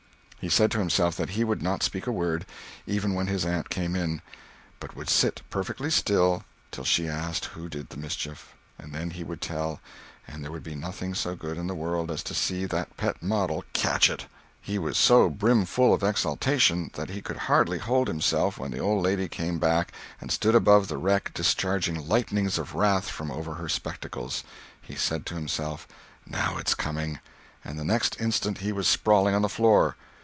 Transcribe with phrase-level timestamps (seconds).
[0.41, 2.47] He said to himself that he would not speak a word,
[2.87, 4.23] even when his aunt came in,
[4.79, 9.23] but would sit perfectly still till she asked who did the mischief; and then he
[9.23, 9.79] would tell,
[10.27, 13.21] and there would be nothing so good in the world as to see that pet
[13.21, 14.25] model "catch it."
[14.59, 19.03] He was so brimful of exultation that he could hardly hold himself when the old
[19.03, 23.69] lady came back and stood above the wreck discharging lightnings of wrath from over her
[23.69, 24.43] spectacles.
[24.81, 25.87] He said to himself,
[26.25, 27.19] "Now it's coming!"
[27.63, 29.97] And the next instant he was sprawling on the floor!